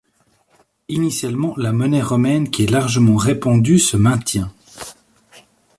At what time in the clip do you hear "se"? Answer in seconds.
3.77-3.97